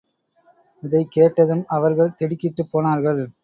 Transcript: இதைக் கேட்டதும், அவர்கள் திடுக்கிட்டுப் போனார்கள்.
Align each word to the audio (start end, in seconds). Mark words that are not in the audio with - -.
இதைக் 0.83 1.11
கேட்டதும், 1.11 1.63
அவர்கள் 1.67 2.13
திடுக்கிட்டுப் 2.13 2.67
போனார்கள். 2.71 3.31